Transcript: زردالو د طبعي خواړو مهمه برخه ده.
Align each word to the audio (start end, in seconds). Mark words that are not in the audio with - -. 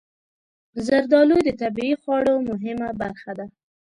زردالو 0.85 1.37
د 1.43 1.49
طبعي 1.61 1.93
خواړو 2.01 2.35
مهمه 2.49 2.89
برخه 3.01 3.31
ده. 3.37 3.45